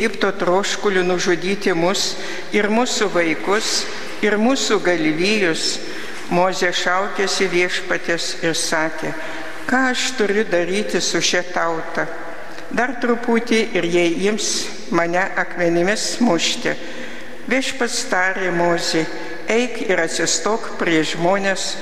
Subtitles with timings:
[0.00, 2.14] Egipto troškuliu nužudyti mus
[2.56, 3.82] ir mūsų vaikus,
[4.24, 5.74] ir mūsų galvijus,
[6.32, 9.10] Mozė šaukėsi viešpatės ir sakė,
[9.68, 12.06] ką aš turiu daryti su šia tauta.
[12.72, 14.48] Dar truputį ir jie ims
[14.94, 16.72] mane akmenimis mušti.
[17.50, 19.04] Viešpats tarė Mozė,
[19.52, 21.74] eik ir atsistok prie žmonės,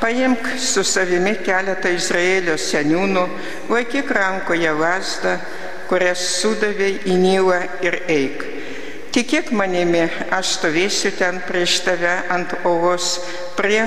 [0.00, 3.28] paimk su savimi keletą Izraelio seniūnų,
[3.68, 5.36] laikyk rankoje lasdą,
[5.90, 8.44] kurias sudavė į Nilą ir eik.
[9.16, 10.02] Tikėk manimi,
[10.34, 13.14] aš stovėsiu ten prieš tave ant ovos
[13.56, 13.86] prie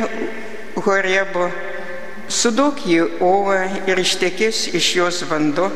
[0.80, 1.50] Horebo.
[2.30, 5.68] Sudok jį ovą ir ištekės iš jos vandu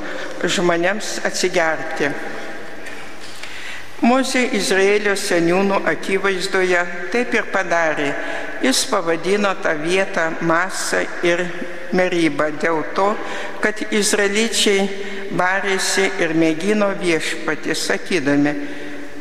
[0.45, 2.09] žmonėms atsigerti.
[4.03, 6.81] Mozė Izraelio seniūnų akivaizdoje
[7.13, 8.09] taip ir padarė.
[8.65, 11.45] Jis pavadino tą vietą Masą ir
[11.95, 13.13] Merybą dėl to,
[13.63, 18.55] kad izraelyčiai barėsi ir mėgino viešpatį, sakydami,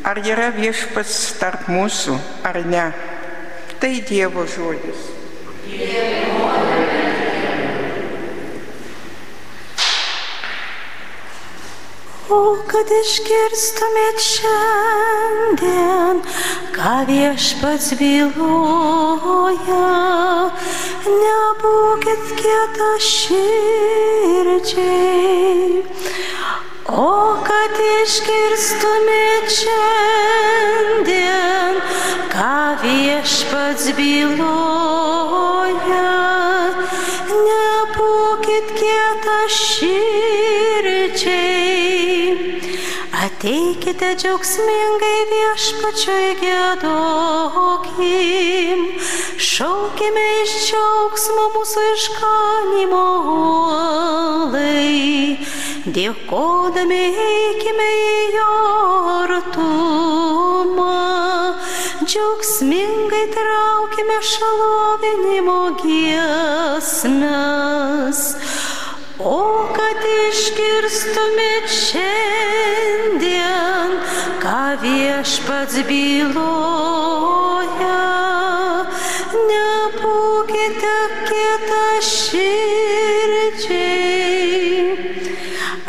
[0.03, 2.89] Ar yra viešpats tarp mūsų, ar ne?
[3.79, 5.05] Tai Dievo žodis.
[5.63, 6.42] Dievo.
[12.33, 16.21] O kad išgirstumėt šiandien,
[16.73, 19.89] ką viešpats byloja,
[21.05, 24.63] nebūkit kieta širdžiai.
[26.89, 30.93] O kad išgirstumėt šiandien,
[32.33, 34.73] ką viešpats byloja,
[43.63, 48.01] Ateikite džiaugsmingai viešpačiui gėdokim,
[49.39, 55.37] šaukime iš džiaugsmo mūsų išganimo uolai.
[55.95, 58.03] Dėkodami eikime į
[58.35, 58.49] jo
[59.13, 60.99] artumą,
[62.03, 68.19] džiaugsmingai traukime šalovinimo giesmes.
[69.23, 73.23] O kad išgirstumėt šiandien,
[74.43, 76.49] ką viešpats byloja,
[79.47, 80.97] nebūkite
[81.29, 82.83] kieta širdžiai.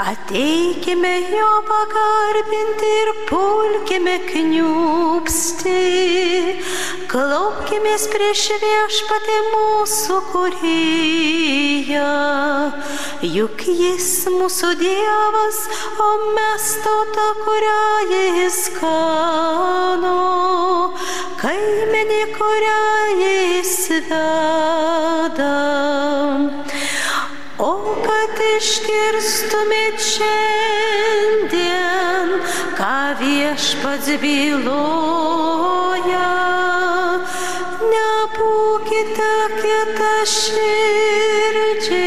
[0.04, 5.76] Ateikime jo pagarbinti ir pulkime kniupsti,
[7.08, 12.10] klaukimės prieš viešpatį mūsų kuryje,
[13.38, 15.62] juk jis mūsų Dievas,
[15.96, 17.80] o mes tauta, kurią
[18.12, 20.18] jis kano,
[21.40, 22.84] kaimenė, kurią
[23.24, 23.74] jis
[24.12, 25.54] veda.
[27.56, 27.72] O
[28.64, 31.60] išgirstumėt šiandien,
[32.78, 36.30] ką viešpats byloja,
[37.92, 42.00] nebūkite kita širdžiai.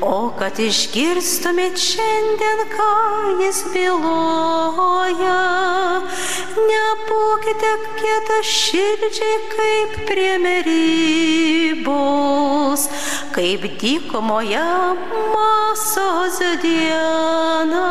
[0.00, 2.88] O kad išgirstumėt šiandien, ką
[3.42, 5.42] jis byloja,
[7.28, 11.84] nebūkite kieta širdžiai kaip prie merybos,
[13.34, 14.96] kaip dykumoje
[15.34, 17.88] masos dieną.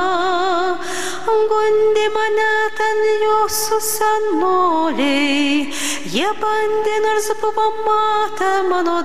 [1.28, 5.69] Gundi mane ten jūsų senoliai,
[6.09, 9.00] jie bandė nors buvo matę mano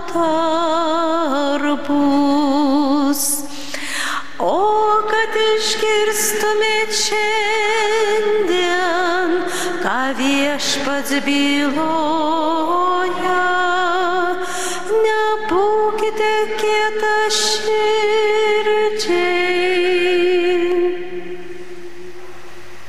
[1.60, 1.92] darbus.
[4.42, 8.48] O kad išgirstumėt šiandien,
[9.84, 11.92] ką viešpats byloja,
[14.90, 18.02] nebūkite kieta širdžiai.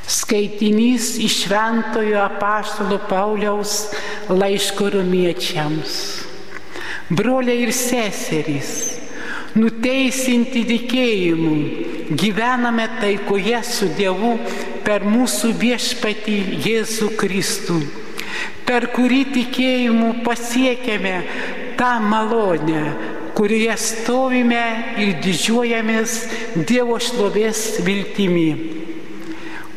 [0.10, 3.94] Skaitinys iš Šventojo apaštalo Pauliaus
[4.34, 6.26] laiško romiečiams.
[7.14, 9.03] Broliai ir seserys,
[9.56, 11.56] nuteisinti tikėjimu,
[12.18, 14.36] gyvename taikoje su Dievu
[14.86, 17.80] per mūsų viešpatį Jėzų Kristų,
[18.66, 21.16] per kurį tikėjimu pasiekėme
[21.78, 22.84] tą malonę,
[23.38, 24.64] kurioje stovime
[25.02, 26.18] ir didžiuojamės
[26.70, 28.50] Dievo šlovės viltimi.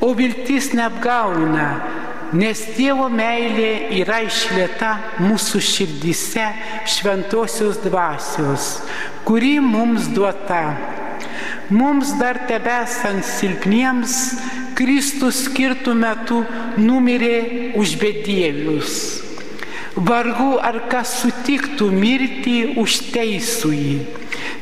[0.05, 1.69] O viltis neapgauna,
[2.34, 4.93] nes Dievo meilė yra išlieta
[5.23, 6.46] mūsų širdise
[6.96, 8.69] šventosios dvasios,
[9.28, 10.76] kuri mums duota.
[11.70, 14.17] Mums dar tebesant silpniems,
[14.76, 16.43] Kristus skirtų metu
[16.78, 18.99] numirė už bedievius.
[19.96, 23.96] Vargu ar kas sutiktų mirti už teisųjį.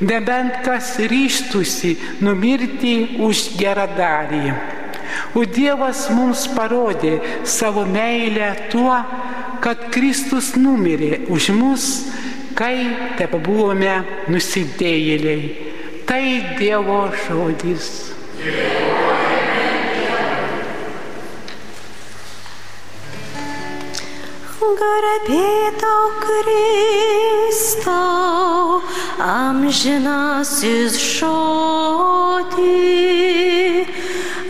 [0.01, 4.55] nebent kas ryštusi numirti už geradarį.
[5.35, 8.97] O Dievas mums parodė savo meilę tuo,
[9.65, 11.87] kad Kristus numirė už mus,
[12.59, 12.77] kai
[13.19, 13.97] tebe buvome
[14.31, 15.71] nusidėjėliai.
[16.05, 16.25] Tai
[16.61, 18.15] Dievo žodis.
[24.85, 27.95] Garbė tau Kristau,
[29.23, 32.65] amžinasis žodį.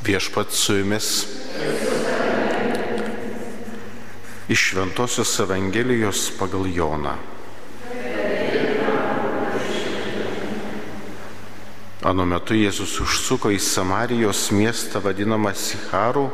[0.06, 1.08] Viešpat su jumis.
[4.50, 7.14] Iš Šventojios Evangelijos pagal Joną.
[12.02, 16.24] Anu metu Jėzus užsuko į Samarijos miestą vadinamą Sicharų,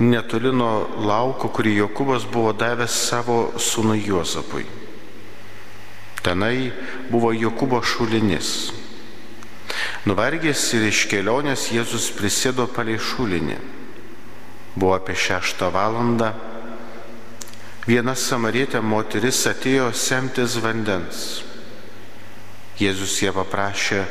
[0.00, 4.64] netoli nuo lauko, kurį Jokubas buvo davęs savo sūnui Juozapui.
[6.24, 6.70] Tenai
[7.10, 8.70] buvo Jokūbo šulinis.
[10.08, 13.58] Nuvargęs ir iš kelionės Jėzus prisėdo palei šulinį.
[14.72, 16.32] Buvo apie šeštą valandą.
[17.90, 21.40] Viena samarietė moteris atėjo semtis vandens.
[22.78, 24.04] Jėzus ją paprašė,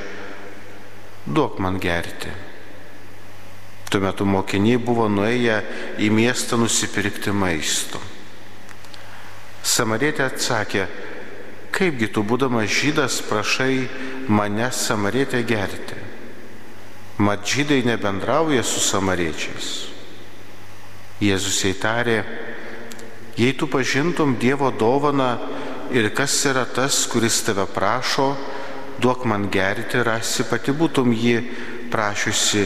[1.24, 2.34] duok man gerti.
[3.88, 5.62] Tuo metu mokiniai buvo nuėję
[6.04, 8.02] į miestą nusipirkti maisto.
[9.64, 10.84] Samarietė atsakė,
[11.72, 13.88] kaipgi tu būdamas žydas prašai
[14.28, 16.04] mane samarietę gerti.
[17.24, 19.72] Mat žydai nebendrauja su samariečiais.
[21.24, 22.20] Jėzus įtarė,
[23.40, 25.38] jei tu pažintum Dievo dovaną
[25.96, 28.34] ir kas yra tas, kuris tave prašo,
[29.00, 31.38] duok man gerti, rasi pati būtum jį
[31.92, 32.66] prašiusi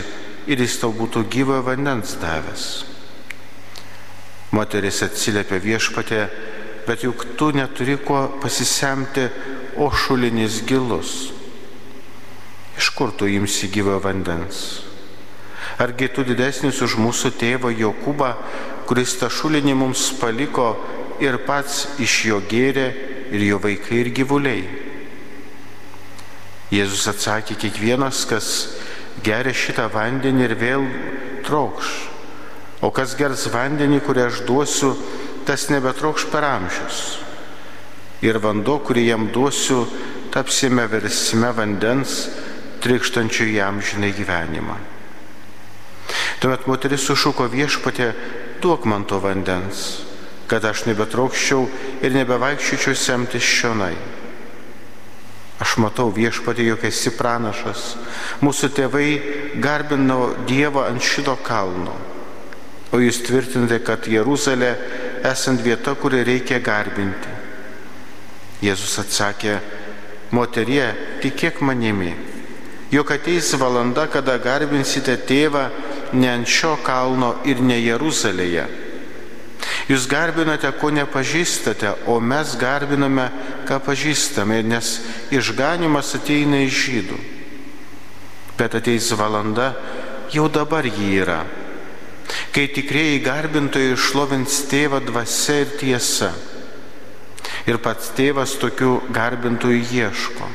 [0.50, 2.66] ir jis tau būtų gyvo vandens davęs.
[4.54, 6.25] Moteris atsiliepė viešpatė,
[6.88, 9.30] bet juk tu neturi kuo pasisemti,
[9.78, 11.31] o šulinis gilus.
[12.78, 14.84] Iš kur tu imsi gyvo vandens?
[15.81, 18.30] Argi tu didesnis už mūsų tėvą Jokūbą,
[18.88, 20.74] kuris tą šulinį mums paliko
[21.24, 22.88] ir pats iš jo gėrė
[23.33, 24.63] ir jo vaikai ir gyvuliai?
[26.74, 28.47] Jėzus atsakė, kiekvienas, kas
[29.24, 30.88] geria šitą vandenį ir vėl
[31.45, 31.91] trokš,
[32.81, 34.94] o kas gers vandenį, kurį aš duosiu,
[35.45, 37.03] tas nebetrokš per amžius.
[38.24, 39.83] Ir vanduo, kurį jam duosiu,
[40.33, 42.24] tapsime versime vandens,
[42.83, 44.80] trikštančių jam žinai gyvenimą.
[46.41, 48.09] Tuomet moteris sušuko viešpatė,
[48.63, 50.04] duok man to vandens,
[50.48, 51.68] kad aš nebetraukščiau
[52.04, 53.95] ir nebevaikščiočiau semtis šionai.
[55.64, 57.94] Aš matau viešpatį, jog esi pranašas.
[58.44, 59.07] Mūsų tėvai
[59.64, 61.94] garbino Dievą ant šito kalno.
[62.94, 64.73] O jūs tvirtinate, kad Jeruzalė
[65.28, 67.31] esant vieta, kurią reikia garbinti.
[68.64, 69.57] Jėzus atsakė,
[70.31, 70.85] moterie,
[71.23, 72.14] tikėk manimi,
[72.94, 75.68] jog ateis valanda, kada garbinsite tėvą
[76.14, 78.66] ne ant šio kalno ir ne Jeruzalėje.
[79.88, 83.28] Jūs garbinate, ko nepažįstate, o mes garbiname,
[83.68, 84.96] ką pažįstame, nes
[85.32, 87.20] išganimas ateina iš žydų.
[88.60, 89.74] Bet ateis valanda,
[90.32, 91.42] jau dabar jį yra,
[92.56, 96.32] kai tikrieji garbintojai išlovins tėvą dvasia ir tiesa.
[97.68, 100.48] Ir pats tėvas tokių garbintojų ieško.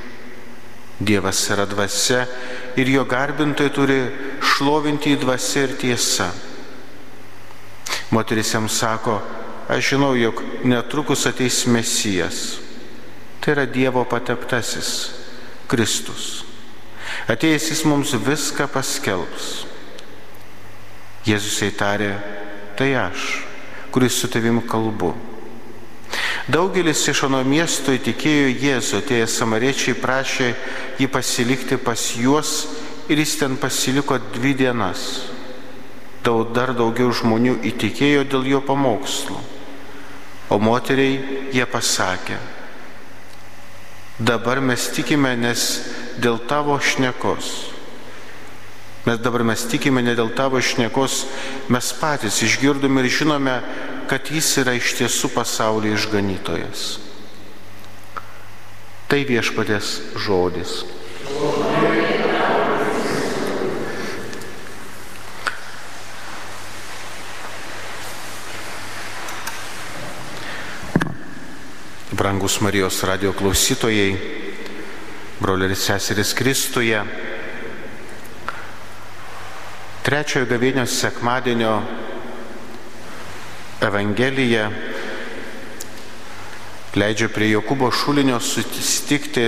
[0.98, 2.24] Dievas yra dvasia
[2.76, 3.98] ir jo garbintojai turi
[4.42, 6.32] šlovinti į dvasia ir tiesa.
[8.10, 9.20] Moteris jam sako,
[9.70, 12.58] aš žinau, jog netrukus ateis Mesijas.
[13.38, 14.90] Tai yra Dievo pateptasis,
[15.70, 16.42] Kristus.
[17.30, 19.48] Atėjęs jis mums viską paskelbs.
[21.28, 22.14] Jėzus įtarė,
[22.78, 23.30] tai aš,
[23.94, 25.12] kuris su tavim kalbu.
[26.48, 30.54] Daugelis iš ano miesto įtikėjo Jėzų, atėję samariečiai prašė
[30.96, 32.52] jį pasilikti pas juos
[33.12, 35.28] ir jis ten pasiliko dvi dienas.
[36.28, 39.38] daug, dar daugiau žmonių įtikėjo dėl jo pamokslų.
[40.48, 42.38] O moteriai jie pasakė,
[44.18, 45.64] dabar mes tikime, nes
[46.18, 47.50] dėl tavo šnekos.
[49.06, 51.22] Mes dabar mes tikime ne dėl tavo šnekos,
[51.68, 53.60] mes patys išgirdome ir žinome,
[54.08, 56.84] kad jis yra iš tiesų pasaulio išganytojas.
[59.08, 59.90] Tai viešpatės
[60.24, 60.80] žodis.
[72.18, 74.16] Brangus Marijos radio klausytojai,
[75.38, 76.98] broliai ir seserys Kristuje,
[80.02, 81.76] trečiojo gavėnios sekmadienio
[83.78, 84.64] Evangelija
[86.98, 89.44] leidžia prie Jokūbo šulinio susitikti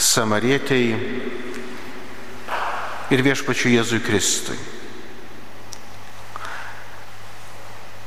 [0.00, 0.86] samarietei
[3.12, 4.56] ir viešpačiu Jėzui Kristui.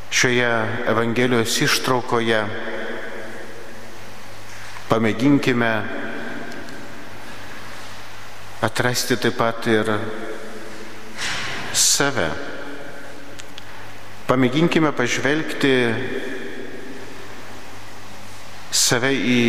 [0.10, 0.50] Šioje
[0.90, 2.42] Evangelijos ištraukoje
[4.90, 5.72] pamėginkime
[8.66, 9.94] atrasti taip pat ir
[11.76, 12.55] save.
[14.26, 15.74] Pamėginkime pažvelgti
[18.74, 19.42] save į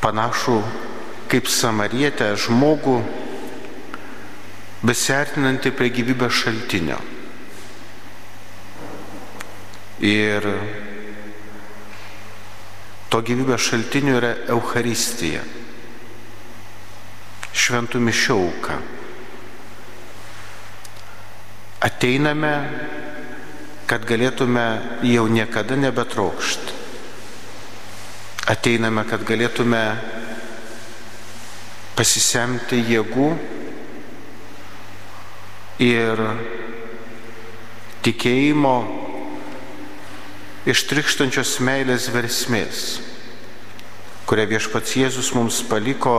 [0.00, 0.56] panašų
[1.28, 2.96] kaip samarietę žmogų,
[4.88, 6.96] besiartinantį prie gyvybės šaltinio.
[10.02, 10.48] Ir
[13.12, 15.44] to gyvybės šaltiniu yra Euharistija,
[17.52, 18.80] šventų mišiauka.
[21.82, 22.52] Ateiname,
[23.90, 24.66] kad galėtume
[25.02, 26.76] jau niekada nebetraukšti.
[28.52, 29.80] Ateiname, kad galėtume
[31.98, 33.26] pasisemti jėgų
[35.82, 36.22] ir
[38.06, 38.76] tikėjimo
[40.70, 42.84] iš trikštančios meilės versmės,
[44.30, 46.16] kurią viešpats Jėzus mums paliko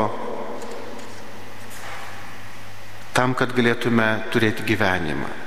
[3.15, 5.42] tam, kad galėtume turėti gyvenimą.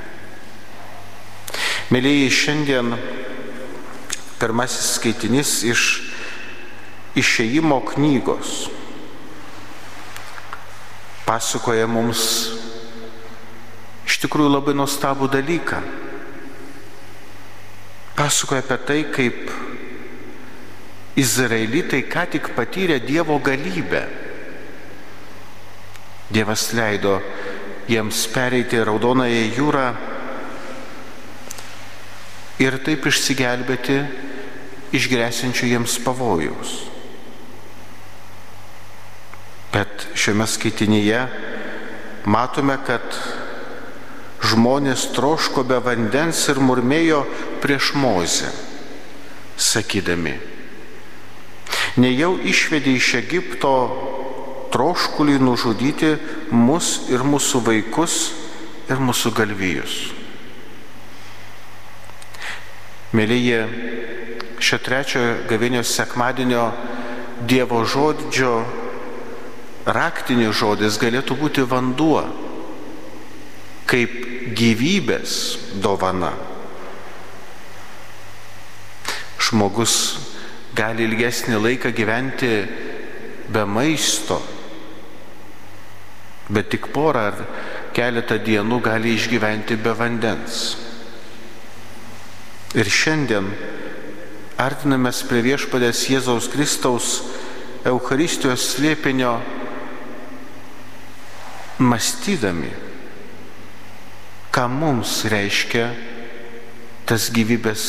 [1.87, 2.97] Mėlyjei, šiandien
[4.41, 5.83] pirmasis skaitinys iš
[7.17, 8.67] išėjimo knygos
[11.27, 12.25] pasakoja mums
[14.07, 15.79] iš tikrųjų labai nuostabų dalyką
[18.19, 19.55] pasakoja apie tai, kaip
[21.17, 24.03] izraelitai ką tik patyrė Dievo galybę.
[26.33, 27.21] Dievas leido
[27.87, 29.87] jiems pereiti Raudonąją jūrą
[32.63, 33.99] ir taip išsigelbėti
[34.97, 36.77] iš grėsinčių jiems pavojaus.
[39.75, 41.21] Bet šiame skaitinyje
[42.25, 43.05] matome, kad
[44.47, 47.25] žmonės troško be vandens ir murmėjo
[47.61, 48.49] prieš Mozę,
[49.57, 50.37] sakydami,
[52.01, 53.75] nejau išvedė iš Egipto
[54.73, 56.15] troškulį nužudyti
[56.53, 58.21] mus ir mūsų vaikus
[58.89, 60.16] ir mūsų galvijus.
[63.15, 63.61] Mėlyje,
[64.59, 66.65] šio trečiojo gavėnios sekmadienio
[67.47, 68.65] Dievo žodžio
[69.87, 72.25] raktinis žodis galėtų būti vanduo,
[73.87, 74.15] kaip
[74.59, 75.35] gyvybės
[75.85, 76.33] dovana.
[79.47, 79.95] Žmogus
[80.75, 82.51] gali ilgesnį laiką gyventi
[83.53, 84.41] be maisto,
[86.51, 87.39] bet tik porą ar
[87.95, 90.86] keletą dienų gali išgyventi be vandens.
[92.77, 93.47] Ir šiandien
[94.61, 97.13] artinamės prie viešpadės Jėzaus Kristaus
[97.89, 99.39] Eucharistijos slėpinio
[101.81, 102.69] mąstydami,
[104.53, 105.87] ką mums reiškia
[107.09, 107.87] tas gyvybės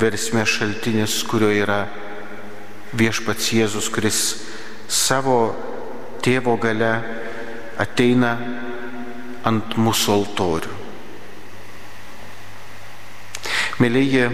[0.00, 1.82] versmė šaltinis, kurio yra
[2.96, 4.22] viešpats Jėzus, kuris
[4.88, 5.38] savo
[6.24, 6.94] tėvo gale
[7.84, 8.36] ateina
[9.44, 10.85] ant mūsų altorių.
[13.76, 14.30] Mėlyje,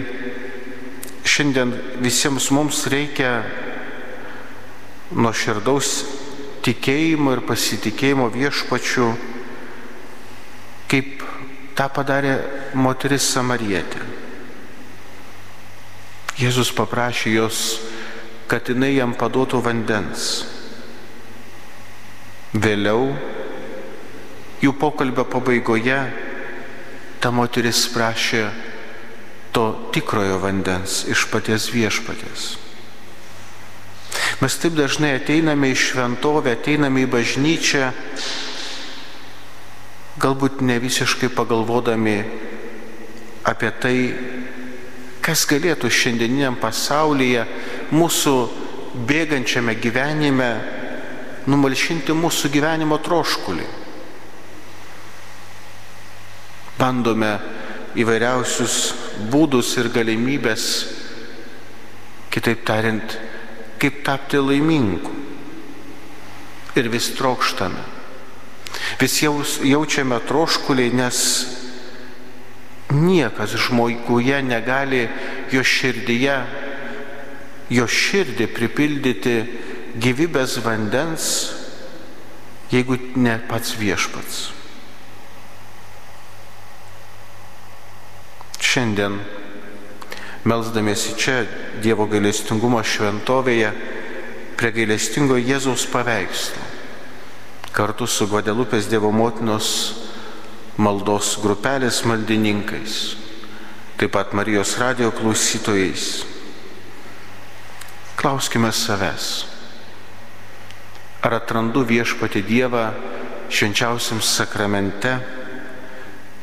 [1.27, 3.41] šiandien visiems mums reikia
[5.11, 5.89] nuoširdaus
[6.63, 9.09] tikėjimo ir pasitikėjimo viešpačiu,
[10.87, 11.27] kaip
[11.75, 12.37] tą padarė
[12.79, 13.99] moteris Samarietė.
[16.39, 17.61] Jėzus paprašė jos,
[18.47, 20.31] kad jinai jam paduotų vandens.
[22.55, 23.11] Vėliau,
[24.63, 25.99] jų pokalbio pabaigoje,
[27.19, 28.47] ta moteris prašė
[29.53, 32.53] to tikrojo vandens iš paties viešpatės.
[34.41, 37.91] Mes taip dažnai ateiname į šventovę, ateiname į bažnyčią
[40.19, 42.17] galbūt ne visiškai pagalvodami
[43.49, 43.97] apie tai,
[45.23, 47.45] kas galėtų šiandieniniam pasaulyje,
[47.93, 48.35] mūsų
[49.09, 50.51] bėgančiame gyvenime
[51.49, 53.65] numalšinti mūsų gyvenimo troškulį.
[56.79, 57.33] Bandome
[57.99, 58.77] įvairiausius
[59.31, 60.67] būdus ir galimybės,
[62.33, 63.17] kitaip tariant,
[63.81, 65.11] kaip tapti laimingu.
[66.73, 67.83] Ir vis trokštame.
[68.97, 71.19] Vis jaus, jaučiame troškulį, nes
[72.93, 75.03] niekas žmoguje negali
[75.53, 76.37] jo širdyje,
[77.73, 79.35] jo širdį pripildyti
[80.01, 81.29] gyvybės vandens,
[82.73, 84.62] jeigu ne pats viešpats.
[88.73, 89.19] Šiandien,
[90.49, 91.33] melzdamėsi čia
[91.83, 93.67] Dievo gailestingumo šventovėje,
[94.57, 96.63] prie gailestingo Jėzaus paveikslo,
[97.69, 99.67] kartu su Guadelupės Dievo motinos
[100.81, 102.97] maldos grupelės maldininkais,
[104.01, 106.23] taip pat Marijos radio klausytojais.
[108.17, 109.29] Klauskime savęs,
[111.21, 112.89] ar atrandu viešpati Dievą
[113.53, 115.19] švenčiausiam sakramente,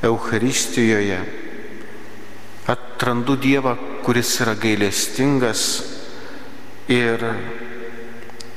[0.06, 1.39] Eucharistijoje,
[2.68, 5.64] atrandu Dievą, kuris yra gailestingas
[6.90, 7.24] ir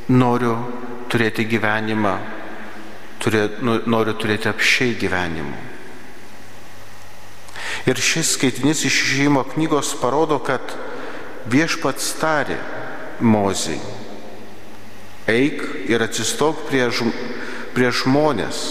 [0.09, 0.55] noriu
[1.11, 2.17] turėti gyvenimą
[3.23, 5.55] turė, nu, noriu turėti apšiai gyvenimu.
[7.87, 10.75] Ir šis skaitinys iš išėjimo knygos parodo, kad
[11.51, 12.59] viešpats tarė
[13.23, 13.79] Mozijai,
[15.29, 16.87] eik ir atsistok prie,
[17.75, 18.63] prie žmonės,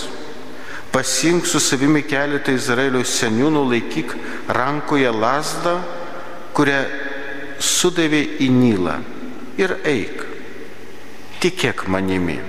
[0.92, 4.16] pasink su savimi keletą Izraelio seniūnų, laikyk
[4.52, 5.78] rankoje lasdą,
[6.56, 6.80] kurią
[7.62, 8.98] sudavė į Nilą
[9.60, 10.26] ir eik,
[11.40, 12.40] tikėk manimi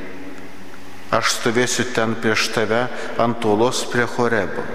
[1.14, 2.88] aš stovėsiu ten prieš tave
[3.22, 4.66] ant uolos prie Horebo.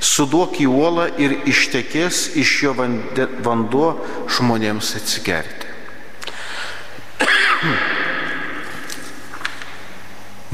[0.00, 3.90] Suduok į uolą ir ištekės iš jo vanduo
[4.30, 5.69] žmonėms atsigerti.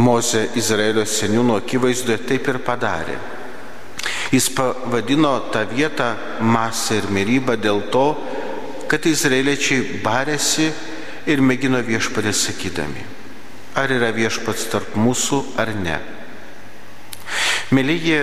[0.07, 3.19] Moze Izraelio seniūno akivaizdoje taip ir padarė.
[4.31, 8.07] Jis pavadino tą vietą masę ir mirybą dėl to,
[8.91, 10.71] kad izraeliečiai barėsi
[11.27, 13.07] ir mėgino viešpadė sakydami
[13.77, 16.01] ar yra viešpats tarp mūsų ar ne.
[17.77, 18.21] Mėlyji,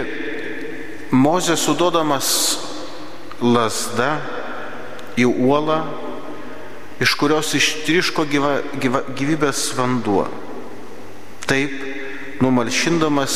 [1.14, 2.28] Mozė sudodamas
[3.38, 4.16] lasda
[5.14, 5.84] į uolą,
[7.04, 10.24] iš kurios ištriško gyva, gyva, gyvybės vanduo.
[11.50, 11.74] Taip,
[12.44, 13.36] numalšindamas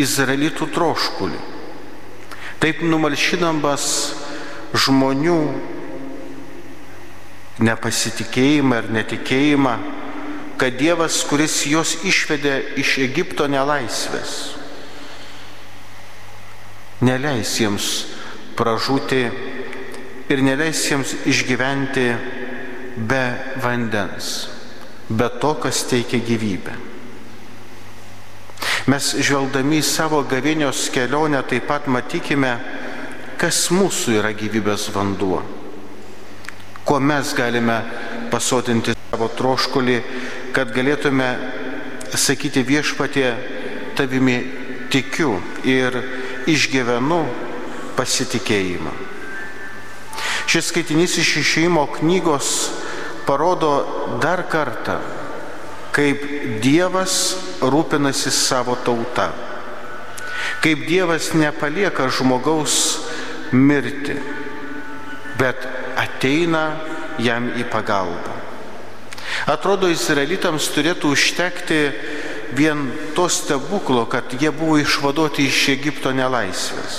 [0.00, 1.40] izraelitų troškulį.
[2.62, 3.86] Taip numalšinamas
[4.84, 5.40] žmonių
[7.62, 9.74] nepasitikėjimą ir netikėjimą
[10.62, 14.34] kad Dievas, kuris juos išvedė iš Egipto nelaisvės,
[17.02, 17.88] neleis jiems
[18.54, 19.24] pražūti
[20.30, 22.06] ir neleis jiems išgyventi
[23.10, 23.24] be
[23.64, 24.30] vandens,
[25.10, 26.78] be to, kas teikia gyvybę.
[28.90, 32.56] Mes žvelgdami į savo gavinios kelionę taip pat matykime,
[33.38, 35.42] kas mūsų yra gyvybės vanduo,
[36.86, 37.78] kuo mes galime
[38.32, 39.98] pasotinti savo troškulį
[40.52, 41.28] kad galėtume
[42.12, 43.30] sakyti viešpatie,
[43.96, 44.36] tavimi
[44.92, 45.96] tikiu ir
[46.48, 47.22] išgyvenu
[47.96, 48.92] pasitikėjimą.
[50.50, 52.50] Šis skaitinys iš išėjimo knygos
[53.24, 53.72] parodo
[54.20, 54.98] dar kartą,
[55.96, 56.20] kaip
[56.64, 57.16] Dievas
[57.62, 59.30] rūpinasi savo tauta,
[60.62, 62.76] kaip Dievas nepalieka žmogaus
[63.52, 64.16] mirti,
[65.38, 65.66] bet
[65.98, 66.64] ateina
[67.22, 68.38] jam į pagalbą.
[69.50, 71.80] Atrodo, izraelitams turėtų užtekti
[72.56, 76.98] vien to stebuklo, kad jie buvo išvaduoti iš Egipto nelaisvės.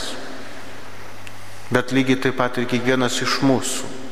[1.73, 4.02] Bet lygiai taip pat ir kiekvienas iš mūsų.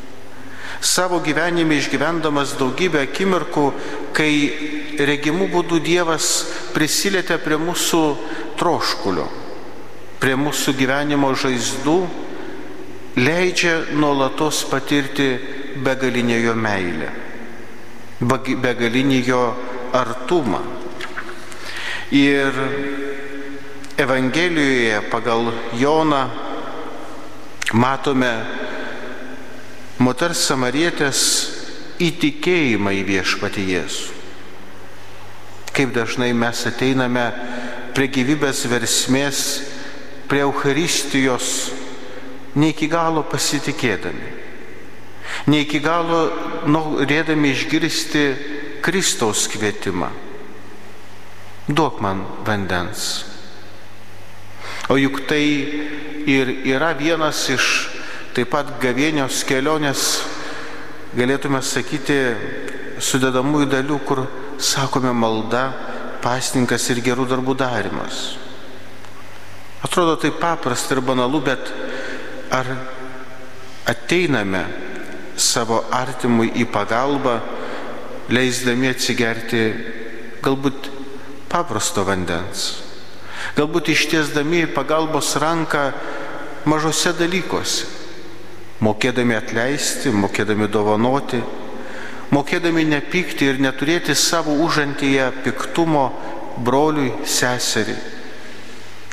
[0.81, 3.65] Savo gyvenime išgyvendamas daugybę akimirkų,
[4.17, 4.33] kai
[4.97, 6.31] regimų būdų Dievas
[6.73, 8.01] prisilietė prie mūsų
[8.57, 9.27] troškulio,
[10.21, 11.97] prie mūsų gyvenimo žaizdų,
[13.21, 15.35] leidžia nuolatos patirti
[15.85, 17.11] begalinę jo meilę
[18.21, 19.41] begalinį jo
[19.93, 20.61] artumą.
[22.11, 22.51] Ir
[23.97, 26.29] Evangelijoje pagal Joną
[27.73, 28.31] matome
[30.01, 31.21] moters samarietės
[32.01, 34.19] įtikėjimą į viešpatį Jėzų.
[35.71, 37.29] Kaip dažnai mes ateiname
[37.95, 39.45] prie gyvybės versmės,
[40.27, 41.71] prie Eucharistijos,
[42.57, 44.41] ne iki galo pasitikėdami
[45.47, 46.21] ne iki galo
[46.69, 48.23] norėdami išgirsti
[48.85, 50.09] Kristaus kvietimą.
[51.69, 53.25] Duok man vandens.
[54.89, 55.45] O juk tai
[56.27, 57.67] ir yra vienas iš
[58.35, 60.05] taip pat gavėnios kelionės,
[61.17, 62.19] galėtume sakyti,
[63.01, 64.23] sudedamųjų dalių, kur
[64.61, 65.65] sakome malda,
[66.21, 68.21] pasninkas ir gerų darbų darimas.
[69.81, 71.71] Atrodo tai paprasta ir banalu, bet
[72.53, 72.69] ar
[73.89, 74.63] ateiname
[75.35, 77.39] savo artimui į pagalbą,
[78.31, 79.63] leisdami atsigerti
[80.45, 80.91] galbūt
[81.51, 82.77] paprasto vandens,
[83.57, 85.89] galbūt ištiesdami pagalbos ranką
[86.69, 88.00] mažose dalykuose,
[88.81, 91.41] mokėdami atleisti, mokėdami dovanoti,
[92.33, 96.07] mokėdami nepykti ir neturėti savo užantyje piktumo
[96.65, 97.99] broliui, seseriai,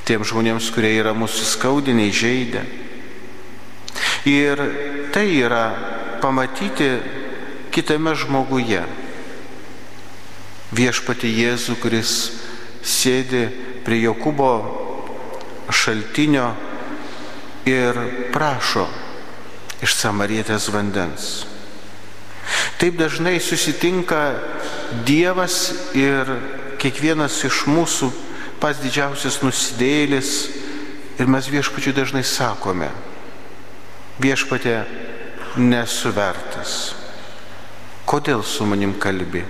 [0.08, 2.64] tiem žmonėms, kurie yra mūsų skaudiniai, žaidę.
[4.28, 4.60] Ir
[5.12, 5.64] tai yra
[6.22, 6.88] pamatyti
[7.72, 8.82] kitame žmoguje
[10.74, 12.14] viešpati Jėzų, kuris
[12.84, 13.46] sėdi
[13.86, 14.50] prie Jokūbo
[15.72, 16.50] šaltinio
[17.68, 18.00] ir
[18.34, 18.88] prašo
[19.82, 21.28] iš samarietės vandens.
[22.78, 24.22] Taip dažnai susitinka
[25.04, 26.30] Dievas ir
[26.80, 28.08] kiekvienas iš mūsų
[28.62, 30.30] pats didžiausias nusidėlis
[31.18, 32.88] ir mes viešpačiui dažnai sakome,
[34.22, 34.80] viešpatė
[35.58, 36.94] nesuvertas.
[38.08, 39.42] Kodėl su manim kalbi?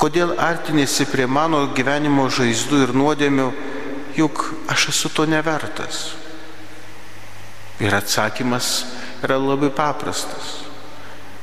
[0.00, 3.48] Kodėl artinėsi prie mano gyvenimo žaizdų ir nuodėmių,
[4.18, 6.10] juk aš esu to nevertas?
[7.80, 8.84] Ir atsakymas
[9.22, 10.70] yra labai paprastas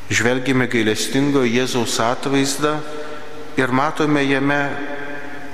[0.10, 2.78] žvelgime gailestingo Jėzaus atvaizdą
[3.60, 4.60] ir matome jame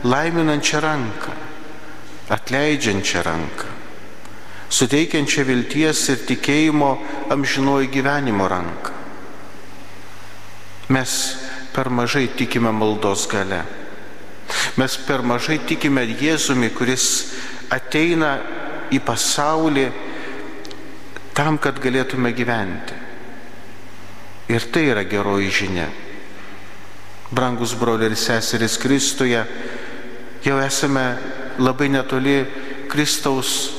[0.05, 1.33] laiminančią ranką,
[2.29, 3.69] atleidžiančią ranką,
[4.69, 6.91] suteikiančią vilties ir tikėjimo
[7.33, 8.99] amžinoji gyvenimo ranką.
[10.93, 11.13] Mes
[11.73, 13.63] per mažai tikime maldos gale.
[14.77, 17.07] Mes per mažai tikime Jėzumi, kuris
[17.73, 18.35] ateina
[18.93, 19.87] į pasaulį
[21.33, 22.95] tam, kad galėtume gyventi.
[24.53, 25.87] Ir tai yra geroji žinia.
[27.33, 29.39] Brangus broliai ir seserys Kristuje,
[30.45, 31.05] jau esame
[31.57, 32.43] labai netoli
[32.91, 33.71] Kristaus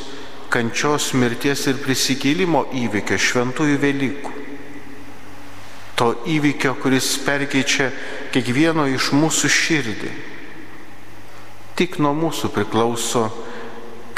[0.50, 4.32] kančios, mirties ir prisikėlimo įvykio šventųjų Velykų.
[5.94, 7.92] To įvykio, kuris perkeičia
[8.34, 10.10] kiekvieno iš mūsų širdį.
[11.78, 13.28] Tik nuo mūsų priklauso,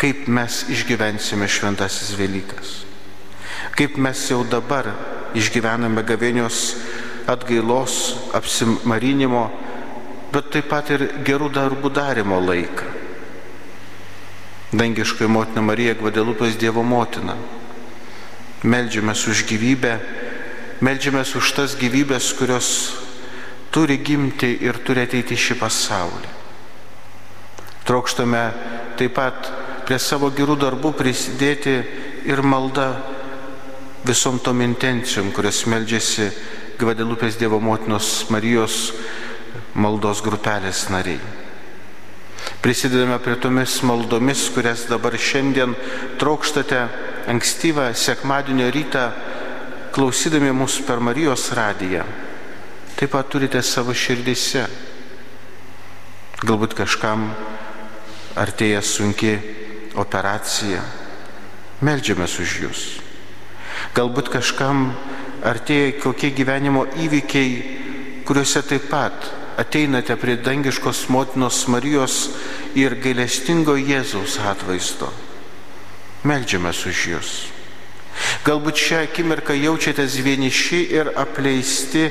[0.01, 2.86] kaip mes išgyvensime šventasis Velykas.
[3.74, 4.92] Kaip mes jau dabar
[5.37, 6.76] išgyvename gavėnios
[7.26, 9.48] atgailos, apsimarinimo,
[10.33, 12.92] bet taip pat ir gerų darbų darimo laiką.
[14.76, 17.37] Dangiškai motina Marija Gvadelupės Dievo motina.
[18.66, 19.92] Meldžiamės už gyvybę,
[20.83, 22.70] meldžiamės už tas gyvybės, kurios
[23.70, 26.33] turi gimti ir turi ateiti šį pasaulį.
[27.87, 28.42] Trokštame
[28.98, 29.52] taip pat
[29.87, 31.76] prie savo gerų darbų prisidėti
[32.26, 32.88] ir malda
[34.07, 36.31] visom tom intencijom, kurias meldžiasi
[36.79, 38.92] Gvadelupės Dievo motinos Marijos
[39.75, 41.19] maldos grupelės nariai.
[42.62, 45.75] Prisidedame prie tomis maldomis, kurias dabar šiandien
[46.21, 46.83] trokštate
[47.33, 49.09] ankstyvą sekmadienio rytą,
[49.97, 52.05] klausydami mūsų per Marijos radiją.
[52.97, 54.66] Taip pat turite savo širdise.
[56.47, 57.27] Galbūt kažkam
[58.37, 59.35] artėja sunki
[59.97, 60.85] operacija.
[61.85, 62.87] Meldžiamės už jūs.
[63.96, 64.90] Galbūt kažkam
[65.40, 67.52] artėja kokie gyvenimo įvykiai,
[68.28, 72.16] kuriuose taip pat ateinate prie dangiškos motinos Marijos
[72.76, 75.09] ir gailestingo Jėzaus atvaizdo.
[76.28, 77.30] Meldžiamės už Jūs.
[78.44, 82.04] Galbūt šią akimirką jaučiatės vieniši ir apleisti,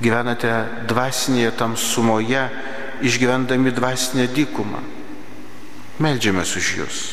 [0.00, 0.54] gyvenate
[0.88, 2.48] dvasinėje tamsumoje,
[3.04, 4.80] išgyvendami dvasinę dykumą.
[6.00, 7.04] Meldžiamės už Jūs.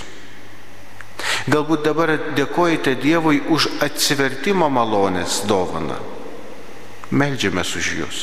[1.44, 5.98] Galbūt dabar dėkojate Dievui už atsivertimo malonės dovaną.
[7.12, 8.22] Meldžiamės už Jūs.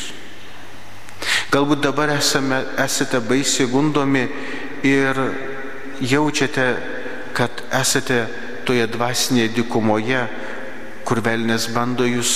[1.52, 4.24] Galbūt dabar esame, esate baisiai gundomi
[4.86, 5.20] ir
[6.00, 6.66] jaučiate,
[7.36, 8.22] kad esate
[8.64, 10.24] toje dvasinėje dikumoje,
[11.04, 12.34] kur velnės bando Jūs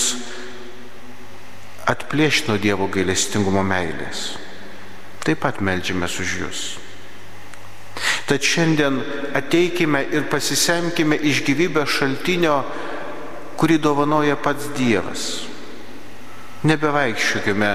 [1.88, 4.34] atplėšti nuo Dievo gailestingumo meilės.
[5.24, 6.64] Taip pat meldžiamės už Jūs.
[8.24, 9.00] Tad šiandien
[9.36, 12.56] ateikime ir pasisemkime iš gyvybės šaltinio,
[13.60, 15.26] kurį dovanoja pats Dievas.
[16.64, 17.72] Nebevaikščiokime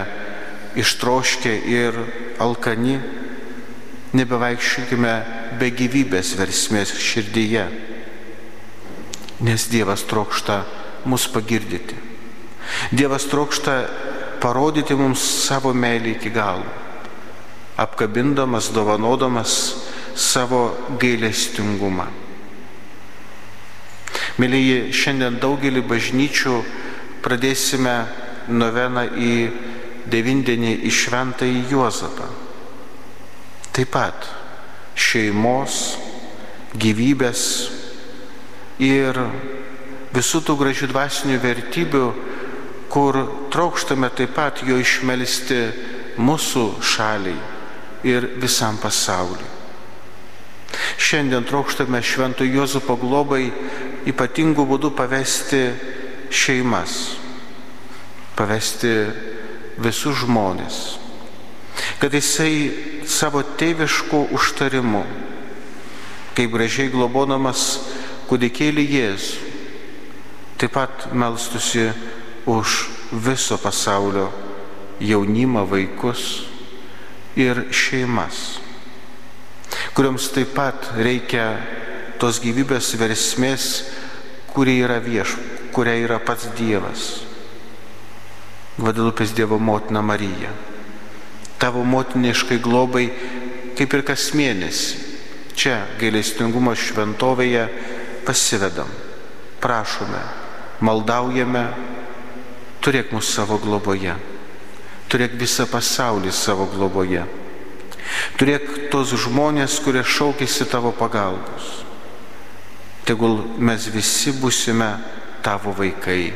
[0.81, 1.99] ištroškę ir
[2.41, 2.97] alkani,
[4.17, 5.13] nebevaikščiokime
[5.61, 7.67] be gyvybės versmės širdyje,
[9.45, 10.63] nes Dievas trokšta
[11.05, 11.97] mus pagirdyti.
[12.89, 13.75] Dievas trokšta
[14.41, 16.65] parodyti mums savo meilį iki galo,
[17.77, 19.53] apkabindamas, dovanodamas
[20.19, 20.63] savo
[20.99, 22.07] gailestingumą.
[24.39, 26.55] Mėlyji, šiandien daugelį bažnyčių
[27.23, 27.95] pradėsime
[28.51, 29.33] noveną į
[30.09, 32.29] devindienį į Šventąjį Juozapą.
[33.75, 34.29] Taip pat
[34.99, 35.75] šeimos,
[36.79, 37.43] gyvybės
[38.83, 39.19] ir
[40.15, 42.07] visų tų gražių dvasinių vertybių,
[42.89, 43.21] kur
[43.53, 45.61] trokštame taip pat jo išmelsti
[46.19, 47.37] mūsų šaliai
[48.07, 49.58] ir visam pasauliu.
[50.99, 53.47] Šiandien trokštame Švento Jozupo globai
[54.09, 55.61] ypatingų būdų pavesti
[56.29, 56.95] šeimas,
[58.35, 58.91] pavesti
[59.79, 60.79] visus žmonės,
[62.03, 65.05] kad jisai savo tėviškų užtarimu,
[66.35, 67.63] kaip gražiai globodamas
[68.29, 69.47] kūdikėlį Jėzų,
[70.59, 71.87] taip pat melstusi
[72.49, 74.27] už viso pasaulio
[74.99, 76.43] jaunimą, vaikus
[77.39, 78.59] ir šeimas,
[79.99, 81.57] kuriuoms taip pat reikia
[82.21, 83.63] tos gyvybės versmės,
[84.47, 85.33] kurie yra vieš,
[85.75, 87.01] kuria yra pats Dievas.
[88.79, 90.53] Vadalupės Dievo motina Marija.
[91.59, 93.09] Tavo motiniškai globai,
[93.75, 95.01] kaip ir kas mėnesį,
[95.51, 97.65] čia gailestingumo šventovėje
[98.23, 98.87] pasivedam,
[99.59, 100.23] prašome,
[100.79, 101.65] maldaujame,
[102.79, 104.15] turėk mūsų savo globoje,
[105.11, 107.27] turėk visą pasaulį savo globoje,
[108.39, 111.83] turėk tos žmonės, kurie šaukėsi tavo pagalbos.
[113.07, 114.89] Tegul mes visi būsime
[115.45, 116.33] tavo vaikai.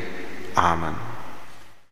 [0.57, 1.12] Amen.